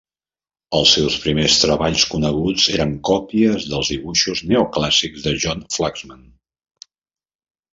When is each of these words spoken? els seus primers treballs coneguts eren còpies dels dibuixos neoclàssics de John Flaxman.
els 0.77 0.91
seus 0.95 1.17
primers 1.25 1.57
treballs 1.63 2.05
coneguts 2.13 2.65
eren 2.77 2.95
còpies 3.09 3.67
dels 3.75 3.93
dibuixos 3.95 4.41
neoclàssics 4.53 5.29
de 5.29 5.35
John 5.45 5.63
Flaxman. 5.77 6.25